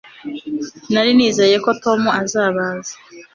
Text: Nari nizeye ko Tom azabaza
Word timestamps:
Nari 0.91 1.11
nizeye 1.17 1.57
ko 1.65 1.69
Tom 1.83 2.01
azabaza 2.21 2.93